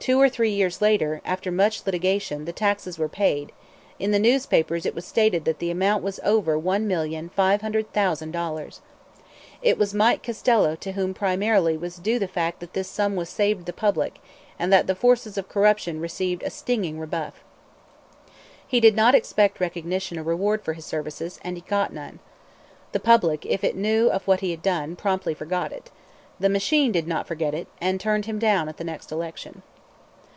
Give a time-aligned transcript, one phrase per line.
[0.00, 3.52] Two or three years later, after much litigation, the taxes were paid;
[3.98, 8.80] in the newspapers it was stated that the amount was over $1,500,000.
[9.60, 13.28] It was Mike Costello to whom primarily was due the fact that this sum was
[13.28, 14.20] saved the public,
[14.58, 17.44] and that the forces of corruption received a stinging rebuff.
[18.66, 22.20] He did not expect recognition or reward for his services; and he got none.
[22.92, 25.90] The public, if it knew of what he had done, promptly forgot it.
[26.40, 29.62] The machine did not forget it, and turned him down at the next election.